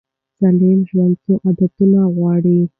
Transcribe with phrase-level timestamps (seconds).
[0.39, 2.57] سالم ژوند څو عادتونه غواړي.